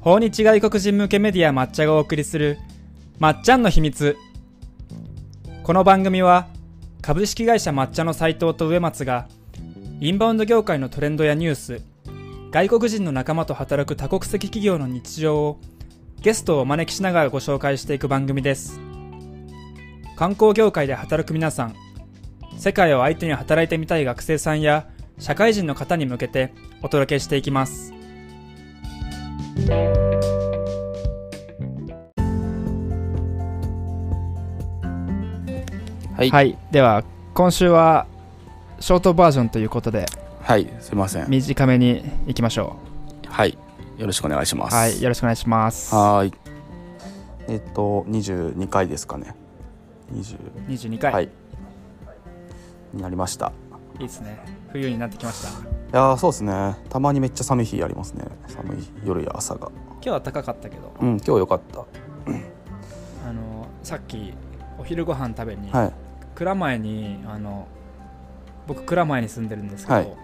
[0.00, 2.58] 訪日外国人向けメディア抹茶がお送りする
[3.18, 4.16] まっちゃんの秘密。
[5.62, 6.48] この番組は
[7.02, 9.28] 株式会社抹茶の斉藤と植松が
[10.00, 11.82] インバウンド業界のトレンドやニュース
[12.50, 15.60] 外国人の仲間と働く多国籍企業の日常を
[16.22, 18.80] ゲストをお招きしながらご紹介していく番組です。
[20.16, 21.74] 観光業界で働く皆さん
[22.56, 27.99] 世界を相手に働いてみたい学生さんや社会人の方に向けてお届けしていきます。
[36.16, 37.04] はい、はいでは
[37.34, 38.06] 今週は
[38.78, 40.06] ショートバージョンということで
[40.42, 41.26] はい、すいません。
[41.28, 42.76] 短めにいきましょ
[43.28, 43.56] はい、
[43.98, 44.74] よろしくお願いします。
[44.74, 46.34] うはいよろしくお願いしますはーい。
[47.48, 49.34] えっと、22回ですかね。
[50.12, 50.38] 20、
[50.68, 51.28] 22回、、はいい。
[52.94, 53.52] になりました。
[54.00, 54.38] いですね
[54.72, 56.76] 冬になってきましたいやー、そうですね。
[56.88, 58.24] たまにめっちゃ寒い日ありますね。
[58.46, 59.70] 寒い夜や朝が。
[59.94, 61.80] 今日は高かったけどうん、今日よかった。
[61.80, 64.32] あのさっき
[64.78, 65.92] お昼ご飯食べに、はい。
[66.36, 67.66] 蔵前にあの
[68.66, 70.16] 僕蔵前に住んでるんですけど、はい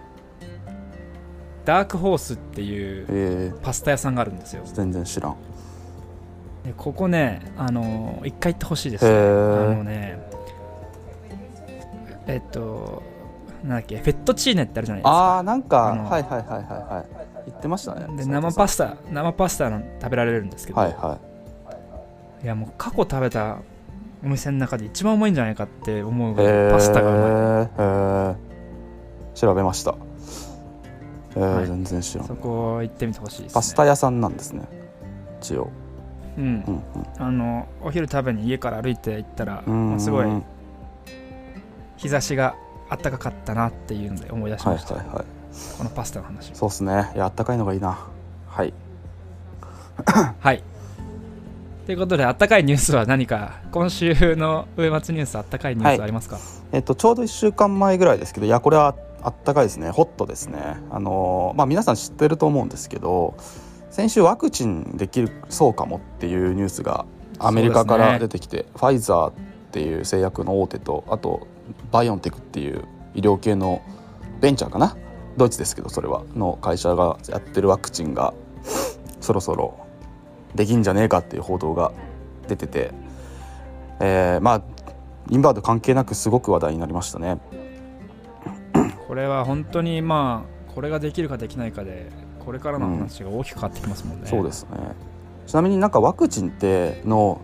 [1.65, 5.35] ダークホースっていうえー、パスタ屋さんがあるんですよ全然知らん。
[6.63, 10.17] でここねあの一回行ってほしいですへあーのね
[12.25, 13.03] えっと
[13.63, 16.43] なんだっけフェットチーネってあるじゃないですかあー、なんか、はいはいはいはい
[16.95, 17.25] はい。
[17.47, 18.05] 言ってましたね。
[18.17, 21.17] で生パススタ生パスタの食べられるんですけど、はいは
[22.43, 23.57] いやもう過去食べた
[24.23, 26.35] お店の中で一番うまいんじゃないかって思うい。
[26.35, 28.35] ぐらいパスタがうまい、えー、えー、
[29.33, 29.95] 調べました。
[31.35, 32.27] えーはい全然知らん。
[32.27, 34.63] そこ行ってみてほしいですねパスタ屋さんなんですね。
[35.41, 35.69] 一応。
[36.37, 36.83] うんうんうん。
[37.17, 40.27] あのお昼食べに家から歩いて行ったら、うんまあすごい
[41.97, 42.55] 日差しが
[42.89, 45.25] あったかかったなっていうので思い出しはいました、はいはい
[45.77, 46.51] このパスタの話。
[46.53, 47.09] そうっすね。
[47.15, 47.97] いやあったかいのがいいな。
[48.47, 48.73] はい。
[50.39, 50.61] はい。
[51.87, 53.53] ということであったかいニュースは何か？
[53.71, 56.37] 今週の上松ニュースあったかいニュースありますか、
[56.73, 59.89] えっとちょうど1週間前ぐらいですけどいやこれはあったかいですね。
[59.89, 60.59] ホットですね。
[60.91, 63.35] あのーまあ皆さん知ってると思うんですけど
[63.89, 67.05] 先週ワクチンできるそうかもっていうニュースが
[67.39, 69.33] アメリカから出てきて、ファイザーっ
[69.71, 71.47] ていう製薬の大手とあと
[71.91, 72.85] バイオンテクっていう
[73.15, 73.81] 医療系の
[74.41, 74.95] ベンチャーかな？
[75.37, 78.33] ドイツですけどそれはの会社がやってるワクチンが
[79.21, 79.77] そろそろ
[80.55, 81.91] できんじゃねえかっていう報道が
[82.47, 82.91] 出てて、
[83.99, 84.63] えーまあ
[85.29, 87.37] インバウンド関係なくすごく話題になりましたね。
[89.07, 94.69] これは本当にまあこれができるかできないかでこれからの話が大きく変わってきますもんね、そうですね。
[95.45, 97.41] ちなみになんかワクチンっての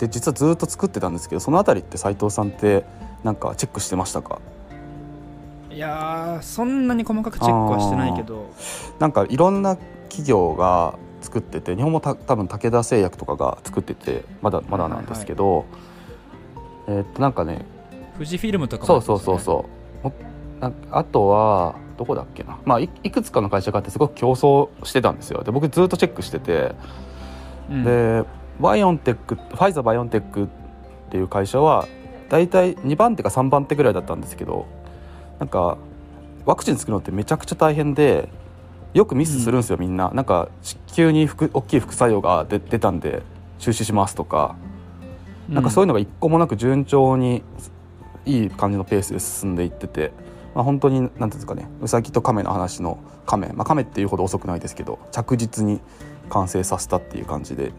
[0.00, 2.84] で実はずっと作ってたんですけどそのあたりって斉藤さんって
[3.24, 4.40] なんかチェックしてましたか？
[5.70, 8.50] いやーそんなに細かくチェックはしてないけど。
[8.98, 9.76] なんかいろんな
[10.08, 15.66] 企業が作ってて日本もた多分武田製薬とかが作っててまだまだなんですけど、
[16.86, 17.64] えーっとなんかね
[18.14, 19.40] 富士フィルムとかそうそうそうう。
[19.40, 19.66] そ
[20.04, 20.12] う
[20.90, 25.42] あとはどこだっけな、まあ、いいくつかの会社があってすごく競争してたんですよ。
[25.44, 26.74] で僕ずっとチェックしてて。
[27.70, 27.84] うん。
[27.84, 28.24] で
[28.60, 30.46] バイオンテックファイザーバイオンテックっ
[31.10, 31.86] ていう会社は
[32.28, 34.66] 大体2番手か3番手ぐらいだったんですけど
[35.38, 35.78] なんか
[36.44, 38.28] ワクチン作るのってめちゃくちゃ大変で
[38.94, 40.10] よくミスするんですよ、みんな。
[40.14, 40.48] なんか
[40.94, 43.22] 急に副大きい副作用が出出たんで
[43.58, 44.56] 中止しますとか。
[45.48, 47.42] なんかそういうのが一個もなく順調に
[48.26, 50.12] いい感じのペースで進んでいってて、
[50.54, 55.80] まあ、本当に何ていうんですかねウサギとカメの話のカメ、まあ、カメっていうほど遅くないですけど着実に
[56.28, 57.72] 完成させたっていう感じで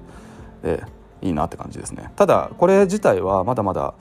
[0.64, 0.84] で
[1.22, 2.12] いいなって感じですね。
[2.16, 3.94] ただこれ自体はまだまだ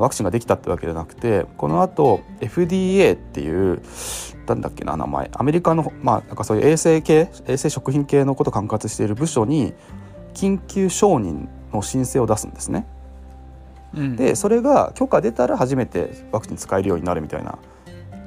[0.00, 3.82] ワクチンができたってわけじゃなくてこのあと FDA っていう
[4.46, 5.30] なんだっけな名前。
[5.32, 9.74] アメリカのまあなんかそういう衛生系衛生食品系のことを管轄している部署に
[10.34, 12.86] 緊急承認の申請を出すんですね。
[13.94, 17.58] うんでそれが許可出たら初めてワクチン使えるようになるみたいな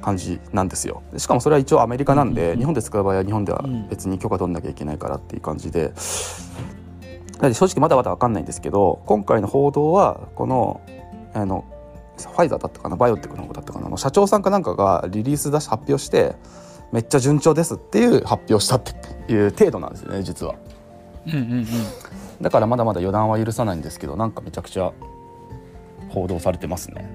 [0.00, 1.02] 感じなんですよ。
[1.12, 5.92] でしかもそれは一応アメリカなんで、日本で使う場合は日本では別に許可取んなきゃいけないからっていう感じで。
[7.54, 10.82] 正直まだまだ分かんないんですけど今回の報道はこの
[11.34, 11.64] あの
[12.18, 16.34] ファイザーだったかなバイオテックの方だったかなあの社長さんかなんかがリリース出し発表して
[16.92, 20.56] めっちゃ順調ですっていう発表したっていう程度なんですよね実は。
[21.26, 21.66] うんうんうん。
[22.40, 24.92] だからまだまだ予断は許さないんですけどなんかめちゃくちゃ
[26.08, 27.08] 報道されてますね。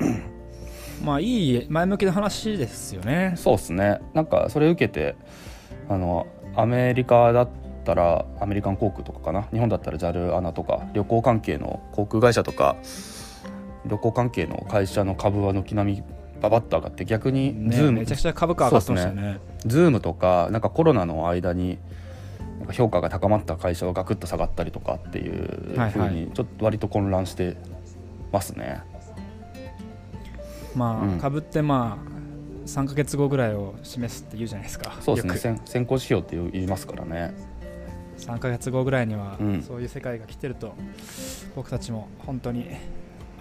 [1.04, 3.34] まあいい前向きな話ですよね。
[3.36, 4.00] そうですね。
[4.14, 5.16] なんかそれ受けて
[5.88, 6.26] あの
[6.56, 7.48] アメリカだっ
[7.84, 12.76] たらアメリカン航空とかかな日本だったら JAL ANA とか旅行関係の航空会社とか
[13.86, 16.02] 旅行関係の会社の株は軒並み
[16.40, 19.38] ババッと上がって逆にね Zoom、めちゃくちゃ株価上がってましたよね。
[19.64, 21.78] ズームとかなんかコロナの間に
[22.72, 27.56] 評価が高まった会社がガクッと下がったりとかっていうふうにちょっと割と混乱して
[28.32, 28.82] ますね。
[30.74, 31.18] まあ、うん。
[31.20, 34.96] 株ってまあ3か月後ぐらいを示すって言うじゃないですか。
[35.00, 35.36] そうですね。
[35.36, 37.34] 先先行指標って言いますからね。
[38.18, 39.62] 3か月後ぐらいには、うん。
[39.62, 40.74] そういう世界が来てると
[41.56, 42.66] 僕たちも本当に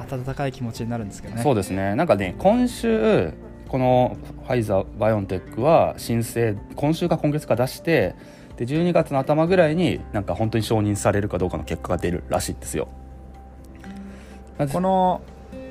[0.10, 1.44] 温かい気持ちになるんですけどね。
[1.44, 1.96] そうですね。
[1.96, 3.34] なんかね今週
[3.68, 8.16] このファイザーバイオンテックは申請今週か今月か出して
[8.58, 12.88] で12月の頭ぐらいになんか本当に承認されるかどうかの結果が出るらしいんですよ。
[14.72, 15.22] この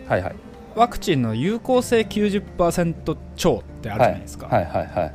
[0.08, 0.34] はいはい。
[0.76, 4.64] ワクチンの有効性90%超ってあるじゃないですか、はい。
[4.64, 5.14] はいはい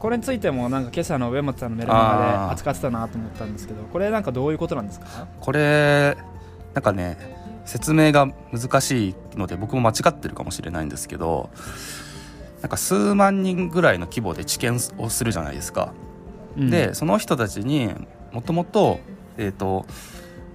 [0.00, 5.26] これについてもなんか今朝の上松さんのメルマガで扱ってたなと思ったんですけどこれなんかどういうことなんですか？
[5.38, 6.16] これ
[6.72, 7.18] なんかね
[7.64, 11.50] 説明が難しいので僕も間違ってるかもしれないんですけど
[12.62, 15.92] なんか数万人ぐらいの規模で治験をするじゃないですか。
[16.56, 17.90] でその人たちに
[18.32, 18.98] もともと,、
[19.38, 19.86] えー、と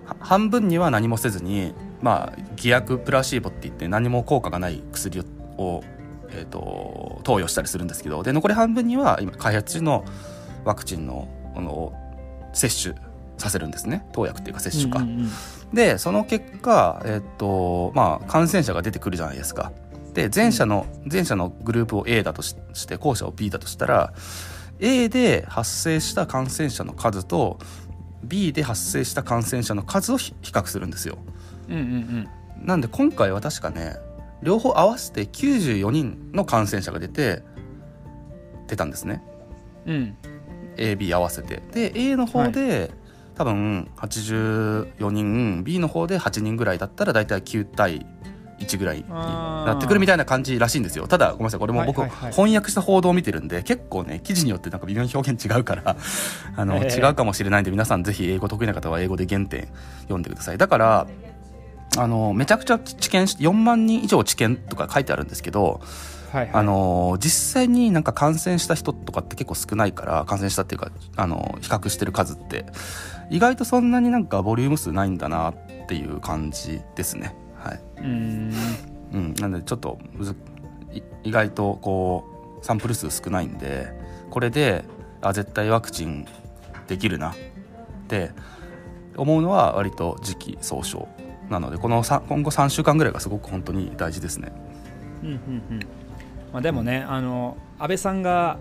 [0.06, 5.22] は半分には何もせずに、まあ、偽薬プラシーボって言って何も効果がない薬
[5.58, 5.84] を、
[6.30, 10.06] えー、と投与したりするんですけどで残り半分には今開発中の
[10.66, 11.94] ワクチンのあの
[12.54, 12.96] 接種
[13.38, 15.00] させるんですね投薬っていうか接種か。
[15.00, 15.30] うんうんうん
[15.74, 19.72] でその結果、えっとまあ、感染者が出てくるじゃないですか。
[20.14, 24.14] で前者の前者のグループを A だとしして後者を B だとしたら
[24.80, 27.60] A で発生した感染者の数と
[28.24, 31.18] B で発生した感染者の数をひ比較するんですよ。
[31.70, 32.28] うんうん
[32.62, 33.98] なんで今回は確かね
[34.42, 37.44] 両方合わせて94人の感染者が出て
[38.68, 39.22] 出たんですね。
[39.86, 40.18] うんうん
[40.78, 42.92] AB 合わせてで A の方で、
[43.36, 48.06] 多分84人 B の方で8人ぐらいだったら大体9対
[48.60, 51.08] 1ぐらいになってくるみたいな感じらしいんですよ。
[51.08, 51.60] ただごめんなさい。
[51.60, 55.98] これも僕、翻訳した報道を見てるんで結構ね記事によってなんか微妙に表現違うから
[56.56, 59.68] あの、ええ違うかもしれないんで皆さんぜひ英語得意な方は英語で原点
[60.04, 60.58] 読んでください。
[60.58, 61.08] だから
[61.98, 65.82] あのめちゃくちゃ知見し4万人以上知見とか書いてあるんですけど
[66.32, 66.50] はいはい。
[66.54, 72.66] あの実際になんか感染した人とかって結構少ないから感染したっていうかあの比較してる数って
[73.30, 75.56] 意外とそんなになんかボリューム数ないんだなっ
[75.88, 77.36] ていう感じですね。
[77.58, 78.54] はい、うーん。
[79.14, 79.98] うん、なんでちょっと
[81.24, 83.88] 意外とこうサンプル数少ないんで
[84.30, 84.84] これで
[85.22, 86.28] あ絶対ワクチン
[86.88, 87.36] できるなっ
[88.08, 88.32] て
[89.16, 91.08] 思うのは割と時期尚早
[91.50, 94.52] なのでこのさ今後3週間ぐらいがすごく本当に大事ですね。
[95.24, 95.38] うんうんう
[95.76, 95.80] ん。
[96.52, 98.58] まあ、でもねあの安倍さんが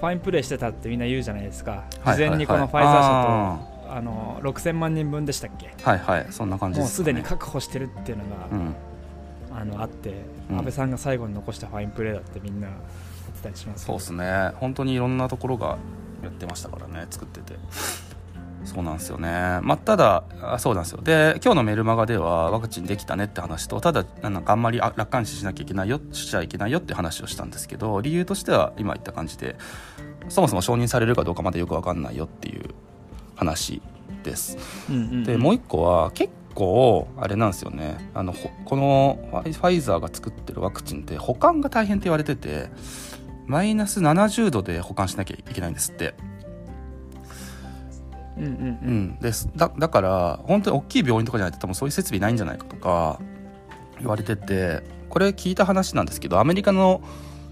[0.00, 1.84] ファインプレーしてたってみんな言うじゃないですか。
[2.04, 5.74] 事前にこのファイザー社とあの6000万人分でしたっけ？
[5.82, 6.26] はいはい。
[6.30, 8.74] そんな感じもうですでに確保してるっていうのが、うん。
[9.58, 10.14] あのあって、
[10.50, 10.58] うん。
[10.58, 12.68] 安倍さんが最後に残したファインプレーだってみんな
[13.54, 14.50] しますそうですね。
[14.56, 15.78] 本当にいろんなところが
[16.22, 17.54] やってましたからね作ってて
[18.66, 19.60] そうなんですよね。
[19.62, 21.00] まあただあそうなんですよ。
[21.02, 29.56] で今日のメルマガではワクチンできたねって話とただなんかあんまりあ楽観視しなきゃいけないよしちゃいけないよって話をしたんですけど理由としては今言った感じで
[30.28, 32.74] そもそも承認されるかどうかまだよく分かんないよっていう
[33.36, 33.80] 話
[34.22, 34.58] です。
[34.90, 35.24] うんうんうん。
[35.24, 38.10] でもう一個は結構あれなんですよね。
[38.14, 42.70] あのほこのファイファイザーが作ってるワクチンって保管が大変って言われてて
[43.46, 46.14] マイナス70度で保管しなきゃいけないんですって、
[48.36, 49.02] うんうんううん。
[49.16, 49.48] ん、です。
[49.56, 53.20] だだから本当に大きい病院とかじゃないと多分そういう設備ないんじゃないかとか
[53.98, 57.00] 言われててこれ聞いた話なんですけどアメリカの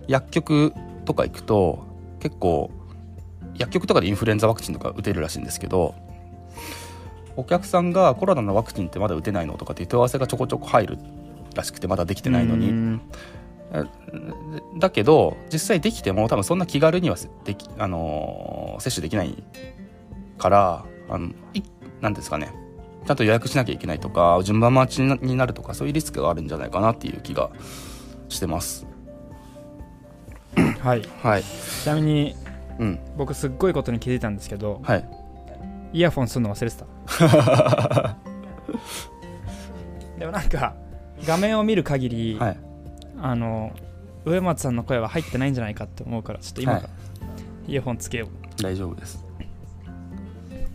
[0.08, 0.72] 薬局
[1.04, 1.84] とか行くと
[2.20, 2.70] 結構
[3.56, 5.94] 薬局とかでインフルエンザワクチンとか打てるらしいんですけど
[7.36, 10.98] お客さんがコロナのワクチンってまだ打てないのとかって問い合わせがちょこちょこ入る
[11.54, 13.00] らしくてまだできてないのに。
[14.78, 19.42] だけど実際できても多分そんな気軽にはせでき、あのー接種できない
[20.38, 21.62] からあのい
[22.00, 22.52] なんですかね。
[23.06, 27.50] ちゃんと予約しなきゃいけないとか順番待ちになるとかそういうリスクがあるんじゃないかなっていう気が
[28.28, 28.86] してます。
[30.80, 31.02] はい。
[31.22, 31.42] はい。
[31.42, 32.34] ちなみに
[32.78, 32.98] うん。
[33.16, 35.08] 僕すっごいことに気づいたんですけどはい。
[35.92, 36.86] イヤフォンするの忘れてた。
[40.18, 40.74] でもなんか
[41.26, 42.58] 画面を見る限り、はい。
[43.20, 43.72] あの
[44.24, 46.88] 上松さんの声は入ってないんじゃないかって思うからちょっと今から
[47.66, 48.28] イヤホンつけよ
[48.60, 49.23] 大丈夫です。
[49.23, 49.23] う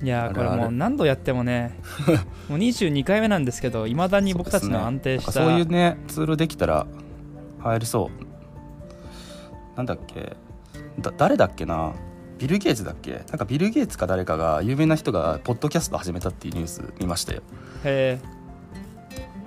[0.02, 1.74] いやーこれもう何度やってもね
[2.48, 6.88] もう22回目なんですけどいまだに僕たちの安定したそうねいうねツールできたら
[7.60, 8.30] 入りそう。
[9.78, 10.36] なんだっけ。
[11.00, 11.94] だ誰だっけな。
[12.38, 13.12] ビル・ゲイツだっけ。
[13.12, 17.42] なんかビル・ゲイツか誰かが有名な人がポッドキャスト始めたっていうニュース見ましたよ、
[17.84, 18.20] へ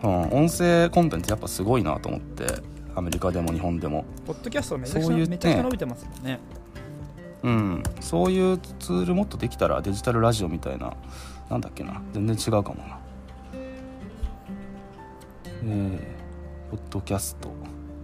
[0.03, 2.47] うん、音声コンテンツやっぱすごいなと思って。
[2.95, 4.05] アメリカでも日本でも。
[4.25, 5.27] ーポッドキャストめちゃくちゃね。
[5.27, 6.39] めちゃくちゃ伸びてますもんね
[7.43, 7.83] うん。
[8.01, 10.95] そういうツールもっとできたらデジタルラジオみたいな
[11.51, 12.01] なんだっけな。
[12.13, 12.99] 全然違うかもな。
[15.65, 17.51] えー、ポッドキャスト。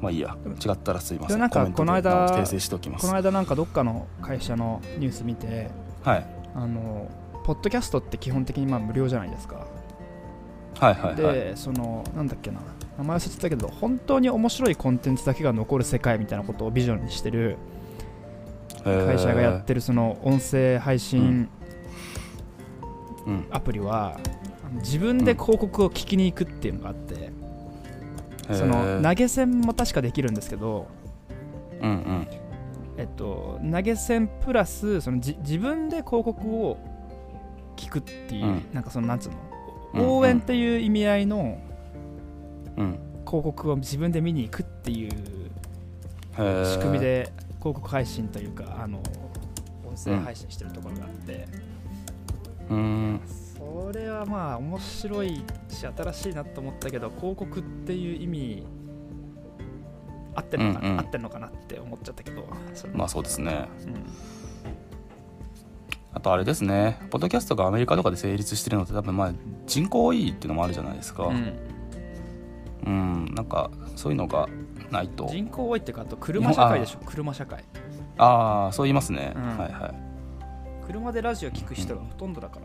[0.00, 0.36] まあいいや。
[0.64, 1.36] 違ったらすいません。
[1.36, 3.02] でなんかこの間訂正しておきます。
[3.02, 5.70] この間なんかどっかの会社のニュース見て
[6.02, 6.26] はい。
[6.54, 7.10] あの
[7.44, 9.66] ポッドキャストって基本的にまあ無料じゃないですか、
[10.78, 11.16] はいはいはい。
[11.16, 12.60] でそのなんだっけな。
[12.98, 17.56] 名前忘れてたけど本当に面白いコンテンツだけが残る世界みたいなことをビジョンにしてる
[18.84, 21.48] 会社がやってるその音声配信
[23.26, 23.46] うん。
[23.50, 24.18] アプリは
[24.76, 27.30] 自分で広告を聞きに行くっていうのがあって、
[28.54, 30.88] その投げ銭も確かできるんですけど、
[32.96, 36.78] えっと、投げ銭プラスそのじ自分で広告を
[37.76, 38.66] 聞くっていう、うん。
[38.72, 39.32] なんかそのなんつう
[39.94, 41.58] の応援っていう意味合いの
[42.76, 42.98] うん。
[43.26, 45.10] 広告を自分で見に行くっていう
[46.64, 49.02] 仕組みで広告配信というかあの
[49.84, 51.48] 音声配信してるところがあって、
[52.70, 53.20] うーん。
[53.56, 58.66] それはまあ面白いし新しいなと思ったけど広告っていう意味
[60.34, 61.00] 合ってんのかな、うんうん。
[61.00, 62.46] 合ってんのかなって思っちゃったけど。
[62.94, 63.68] まあそうですね。
[63.86, 63.94] うん。
[66.12, 66.98] あとあれですね。
[67.10, 69.32] ポッドキャストがアメリカとかで成立してるのって多分まあ
[69.66, 71.24] 人口多いっていうのもあるじゃないですか。
[71.24, 71.58] うん。
[72.86, 73.34] うん。
[73.34, 74.48] なんかそういうのが
[74.90, 75.28] ないと。
[75.28, 76.98] 人口多いっていうかあと車社会でしょ。
[77.04, 77.64] 車社会。
[78.16, 79.42] ああそう言いますね、うん。
[79.58, 79.94] はいはい。
[80.86, 82.60] 車でラジオ聞く人がほとんどだか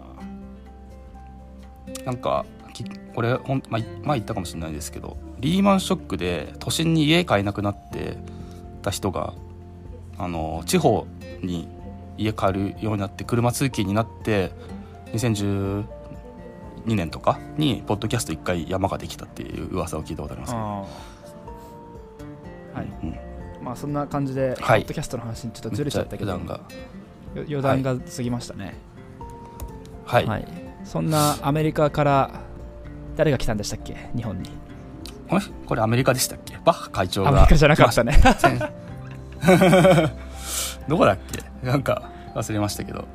[1.87, 8.17] ら、なんかきこれほん、ま前言ったかもしれないですけどリーマンショックで都心に家買えなくなって
[8.81, 9.33] た人が
[10.17, 11.05] あの地方
[11.41, 11.67] に
[12.17, 14.51] 家買えるようになって車通勤になって
[15.13, 15.85] 2012
[16.85, 20.87] 年とかにポッドキャスト1回山ができたっていう噂を聞いたことありますけど、
[22.73, 22.87] はい。
[23.03, 23.15] うん、
[23.61, 24.81] まあそんな感じで、はい。
[24.81, 26.37] ポッドキャストの話にちょっとずれちゃったけど。
[26.37, 26.59] めっちゃよ
[27.35, 28.75] 余談が過ぎましたね、
[30.05, 30.45] はい、はい、
[30.83, 32.29] そんなアメリカから
[33.15, 33.95] 誰が来たんでしたっけ？
[34.15, 34.51] 日本に。
[35.65, 36.59] これアメリカでしたっけ？
[36.63, 37.29] バッハ会長が。
[37.29, 38.13] アメリカじゃなかったね。
[38.37, 38.59] 先
[40.87, 41.17] どこだっ
[41.61, 41.65] け？
[41.65, 43.07] なんか忘れましたけど。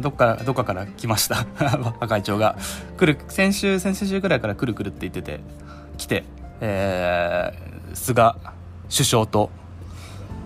[0.00, 1.44] どっかどっかから来ました。
[1.58, 2.56] バッハ会長が。
[2.96, 5.40] 来る先週先々週ぐらいから来る来るって言ってて。
[5.96, 6.22] 来て、
[6.60, 8.34] えー菅
[8.88, 9.50] 首相と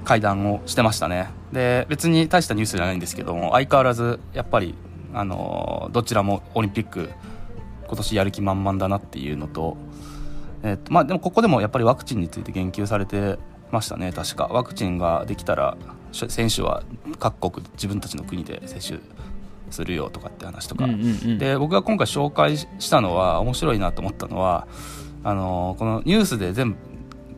[0.04, 1.30] 会談をしてましたね。
[1.52, 4.74] で別に大したニュースじゃないんですけども相変わらずやっぱり
[5.12, 7.10] あのどちらもオリンピック
[7.86, 9.76] 今年やる気満々だなっていうのと
[10.62, 13.38] えっとまあ、でもここでもやっぱりワクチンについて言及されて
[13.70, 14.46] ましたね確か。
[14.46, 15.76] ワクチンができたら
[16.12, 16.82] し選手は
[17.18, 19.00] 各国自分たちの国で接種
[19.70, 21.04] するよとかって話とか、うんうんう
[21.34, 21.38] ん。
[21.38, 24.66] で僕が今回紹介したのは面白いなと思ったのは
[25.22, 26.78] あのこのニュースで全部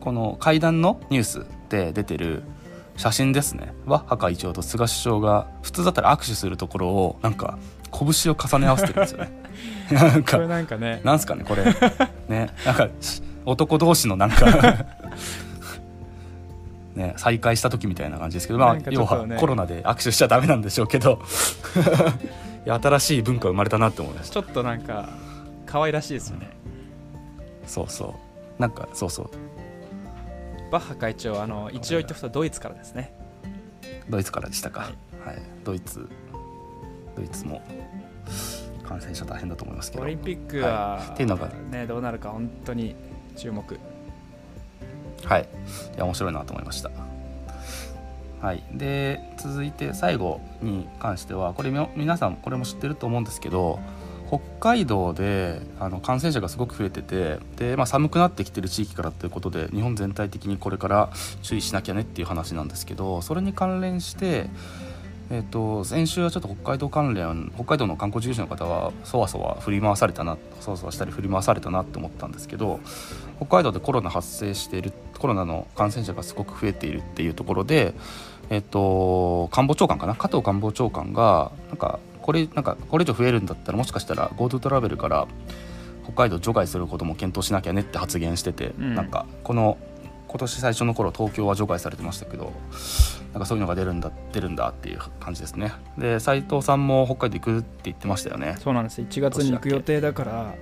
[0.03, 2.43] この会談のニュースで出てる
[2.97, 3.73] 写真ですね。
[3.85, 7.57] バッハ会長と菅首相が普通だったら握手するところをなんか
[7.89, 9.31] 拳を重ね合わせてるんですよね。
[9.93, 10.99] なんかこれなんかね。
[11.05, 11.63] なんすかねこれ。
[12.27, 12.49] ね。
[12.65, 14.85] なんかし男同士のなんか
[16.95, 21.21] ね再会した時みたいな感じですけど、まあ要はコロナで握手しちゃダメなんでしょうけど。
[22.65, 24.33] いや新しい文化生まれたなって思いました。
[24.33, 25.07] ちょっとなんか
[25.65, 26.49] 可愛らしいですよね。
[27.65, 28.61] そうそう。
[28.61, 29.29] なんかそうそう
[30.73, 33.13] バッハ会長あの一応言っておくとドイツからですね。
[34.09, 34.85] ドイツからでしたか、は
[35.23, 35.41] はい。
[35.63, 36.09] ドイツ
[37.15, 37.61] ドイツも
[38.83, 40.03] 感染者大変だと思いますけど。
[40.03, 41.11] オリンピックは、い。
[41.11, 42.95] っていうのがねどうなるか本当に
[43.37, 43.79] 注目。
[45.23, 45.47] はい、
[45.95, 46.89] いや面白いなと思いました。
[48.41, 53.79] はい、で続いて最後に関してはこれみ皆さんこれも知ってると思うんですけど
[54.27, 61.11] 北海道であの感染者がすごく増えててで、まあ、寒くなってきてる地域からということで日本全体的にこれから
[61.41, 64.49] 注意しなきゃねっていう話なんですけどそれに関連して、
[65.29, 72.79] えっと先週はちょっと北海道関連北海道の観光事業者の方はそわそわ振り回されたなそわそわしたり振り回されたなって思ったんですけど
[73.37, 77.93] 北海道でコロナ発生しているコロナの感染者がすごく増えているっていうところで、
[78.49, 85.27] えっと、官房長官かな加藤官房長官がなんかこれなんかこれ以上増えるんだったらもしかしたら GoTo トラベルから
[86.03, 88.95] 北海道除外することも検討しなきゃねって発言してて、うん。
[88.95, 89.77] なんかこの
[90.27, 92.51] 今年最初の頃東京は除外されてましたけど
[93.33, 95.73] なんかそういうのが出るんだ出るんだっていう感じですね。
[95.97, 98.55] で斉藤さんも北海道行くって言ってましたよね。
[98.59, 100.55] そうなんです1月に行く予定だから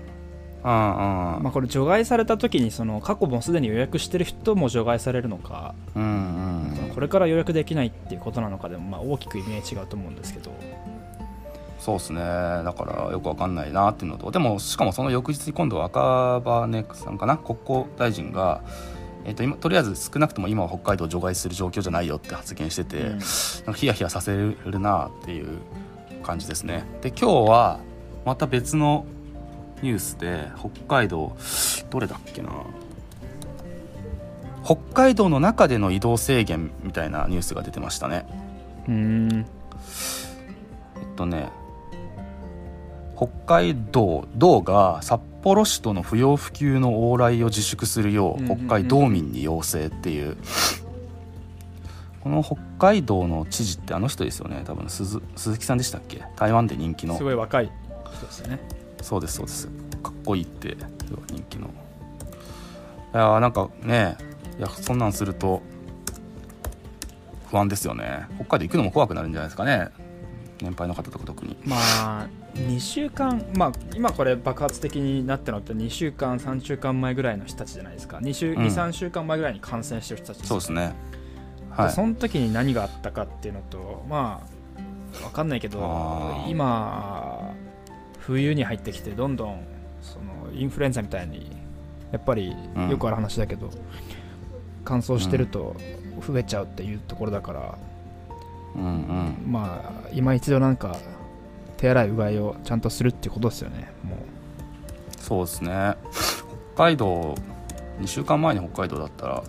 [0.63, 6.91] まあこれ除外された時にその過去もすでに予約してる人も除外されるのか、うんうん。
[6.93, 10.51] これから予約できないっていうことなのかでもまあ大きく意味合い違うと思うんですけど
[11.81, 12.19] そうですね。
[12.19, 15.99] だからよくわかんないなっていうのとでもしかもその翌日に今度は赤
[16.41, 18.61] 羽さんかな国交大臣が、
[19.25, 23.09] えー、と今とりあえず少なくとも今は北海道を除外する状況じゃないよって発言してて、うん。
[23.09, 25.57] なんかヒヤヒヤさせるなっていう
[26.21, 26.85] 感じですね。
[27.01, 27.79] で今日は
[28.25, 29.07] また別の
[29.81, 31.35] ニュースで北海道
[31.89, 32.51] どれだっけな。
[34.63, 38.27] 北海道の中での移動制限みたいなニュースが出てましたね。
[38.87, 39.45] うん。
[40.99, 41.49] えっとね
[43.21, 50.37] 北海道道が札幌市との不要不急の往来を自粛するよう北海道民に要請っていう。
[52.21, 54.63] この北海道の知事ってあの人ですよね。
[54.65, 56.23] 多分鈴鈴木さんでしたっけ？
[56.35, 57.15] 台湾で人気の。
[57.15, 57.71] すごい若い。
[58.15, 58.59] 人ですよね。
[59.03, 59.67] そうですそうです。
[60.01, 60.75] かっこいいって
[61.27, 61.67] 人気の。
[61.67, 61.69] い
[63.13, 64.17] やーなんかね
[64.57, 65.61] いやそんなんすると
[67.51, 68.25] 不安ですよね。
[68.37, 69.89] 北海道行くのも怖くなるんじゃないですかね。
[70.59, 71.57] 年配の方とか特に。
[71.65, 78.17] まあ2週間まあ今これ爆発的になったのって2週間3週間前ぐらいの人たちじゃないですか。
[78.17, 78.57] 2週、うん。
[78.65, 80.93] 23週間前ぐらいに感染してる人たちそうですね。
[81.69, 81.87] はい。
[81.87, 87.53] でその時に何があったかっていうのとまあ分かんないけど今
[88.19, 89.63] 冬に入ってきてどんどん
[90.01, 91.55] そのインフルエンザみたいに
[92.11, 92.89] やっぱりうん。
[92.89, 93.69] よくある話だけど、
[94.83, 95.75] 乾燥してると
[96.27, 97.77] 増えちゃうっていうところだから、
[98.75, 99.35] うんうん。
[99.47, 100.97] まあ今一度なんか
[101.81, 103.91] 手洗いうがいをちゃんとするっていうことですよね。
[104.03, 104.17] もう。
[105.17, 105.95] そうですね。
[106.75, 107.35] 北海道
[107.99, 109.43] 2週間前に北海道だったら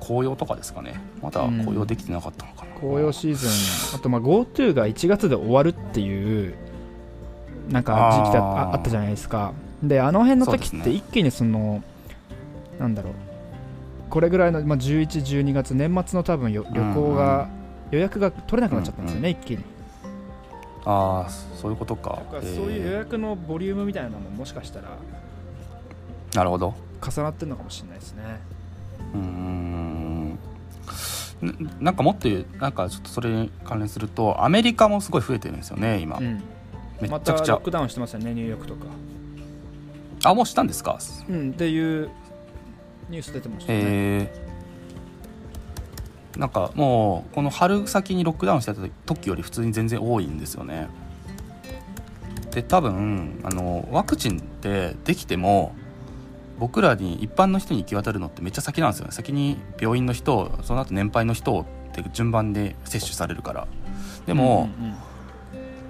[0.00, 1.00] 紅葉とかですかね。
[1.22, 3.46] まだ紅葉できてなかったのかな、紅葉シーズ
[3.94, 6.54] ンあとまあ GoTo が1月で終わるっていう
[7.70, 9.52] なんか時期だあったじゃないですか。
[9.82, 11.82] であの辺の時って一気にその
[12.80, 13.12] なんだろう。
[14.10, 17.48] これぐらいの、まあ、1112月年末の多分よ旅行が、
[17.90, 19.64] 予約が取れなくなっちゃったんですよね、一気に
[20.86, 22.22] ああそういうことか。
[22.30, 26.74] そういう予え約のボリュームみたいなのももしかしたらーなるほど。
[27.02, 28.22] 重なってるのかもしれないですね。
[29.12, 30.38] うーん。
[31.42, 36.42] ななんかもっと言うなんかちょっとそれに関連するとアメリカもすごい増えてるんですよね今、うん。
[37.00, 37.56] めちゃくちゃ。
[37.56, 38.86] ックダウンしてますよねニューヨークとか。
[40.24, 40.98] あもうしたんですか？
[41.28, 42.08] うんっていう
[43.10, 44.45] ニュース出てましたね、えー
[46.36, 50.88] なんかもうこの春先にロックダウンしてた時より普通に全然多いんですよね。
[52.50, 55.74] で多分あのワクチンってできても
[56.58, 59.12] 僕らに一般の人に行き渡るのってめっちゃ先なんですよね。
[59.12, 63.68] 先に病院の人その後年配の人って順番で接種されるから。
[64.26, 64.94] でも、うんうん。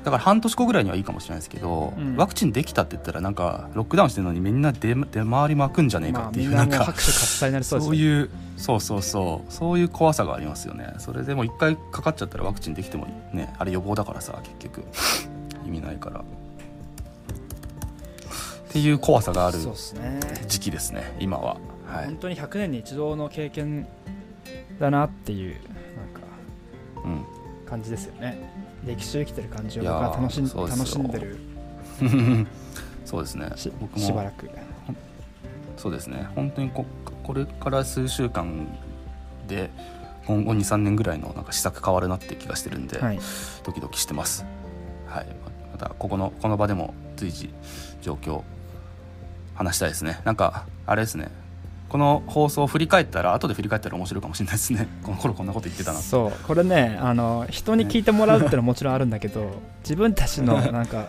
[0.07, 2.15] だから半年後ぐらいにはいいかもしれないですけど、うん。
[2.15, 9.53] ワクチンできたって言ったらなんかロックダウンしてるのにみんな出出回りまくんじゃねえかまあっていう、みんなもうなんか拍手喝采になりそうそういうそうそうそう。
[9.53, 10.95] そういう怖さがありますよね。
[10.99, 14.85] それでも一回かかっちゃったらワクチンできてもねあれ予防だからさ結局。
[15.67, 16.21] 意味ないから。
[16.21, 16.23] っ
[18.71, 20.21] ていう怖さがあるそうですね。
[20.47, 21.57] 時期ですね今は。
[21.89, 22.07] はい。
[22.07, 23.89] 本当に100年に一度の経験
[24.79, 25.67] だなっていうなんか
[27.05, 27.25] うん。
[27.67, 28.39] 感じですよね
[28.85, 31.39] 歴史を生きてる感じを僕は楽しん楽しんでる。
[33.05, 33.51] そうですね。
[33.57, 33.99] し僕も。
[33.99, 34.51] しばらく。
[35.77, 36.29] そうですね。
[36.35, 36.85] 本当にこ
[37.23, 38.67] これから数週間
[39.47, 39.71] で
[40.27, 43.19] 今後23年ぐらいのなんか施策変わるなって気がしてるんで、はい。
[43.65, 44.45] ドキドキしてます。
[45.07, 45.27] はい。
[45.73, 47.53] またここのこの場でも随時
[48.03, 48.43] 状況
[49.55, 50.21] 話したいですね。
[50.25, 51.29] なんかあれですね
[51.97, 54.87] この放送を振り返ったら後で振り返ったら面白いかもしれないですね。
[55.03, 56.33] この頃こんなこと言ってたなそう。
[56.47, 61.09] これねあの人に聞いてもらうってのはもちろんあるんだけど自分たちの なんか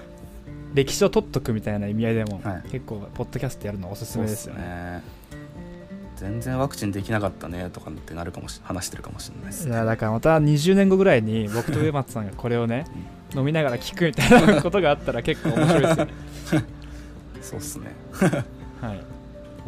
[0.74, 2.70] 歴史を取っとくみたいな意味合いでも、はい。
[2.70, 4.62] 結構ポッドキャストやるのおすすめですよね。
[4.62, 5.02] ね。
[6.16, 9.74] 全然ワクチンできなかったねとかってなるかもし話してるかもしれないですね。
[9.74, 12.86] いやだからまた20年後ぐらいに 僕と上松さんがこれをね
[13.36, 16.14] 飲みながら聞くみたいなことがあったら結構面白いですよね
[17.42, 17.92] そうっすね
[18.82, 19.02] はい、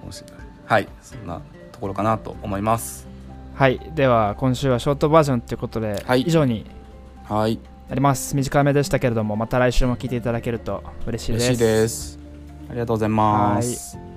[0.02, 0.39] 面白い
[0.70, 3.08] はいそんなところかなと思います。
[3.56, 6.22] はい、では今週はショートバージョンということで、はい。
[6.22, 6.66] 以上に
[7.28, 7.60] はい。
[7.90, 8.36] なります。
[8.36, 11.46] 短めでしたけれどもまた来週も聞いていただけると嬉しいです。
[11.48, 12.20] 嬉しいです。
[12.70, 14.09] ありがとうございます